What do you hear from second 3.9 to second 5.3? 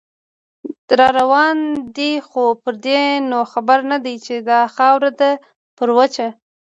نه دی، چې دا خاوره